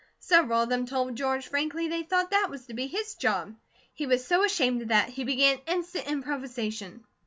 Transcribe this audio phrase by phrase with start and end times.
[0.19, 3.55] Several of them told George frankly they thought that was to be his job.
[3.93, 7.03] He was so ashamed of that, he began instant improvisation.